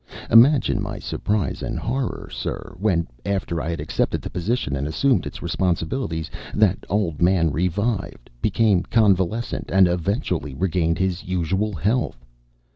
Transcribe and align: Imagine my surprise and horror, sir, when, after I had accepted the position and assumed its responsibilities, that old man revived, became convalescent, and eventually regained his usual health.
Imagine 0.31 0.81
my 0.81 0.97
surprise 0.97 1.61
and 1.61 1.77
horror, 1.77 2.27
sir, 2.31 2.73
when, 2.79 3.07
after 3.23 3.61
I 3.61 3.69
had 3.69 3.79
accepted 3.79 4.23
the 4.23 4.31
position 4.31 4.75
and 4.75 4.87
assumed 4.87 5.27
its 5.27 5.43
responsibilities, 5.43 6.31
that 6.55 6.79
old 6.89 7.21
man 7.21 7.51
revived, 7.51 8.31
became 8.41 8.81
convalescent, 8.81 9.69
and 9.71 9.87
eventually 9.87 10.55
regained 10.55 10.97
his 10.97 11.23
usual 11.25 11.73
health. 11.73 12.25